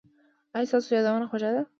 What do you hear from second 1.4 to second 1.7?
ده؟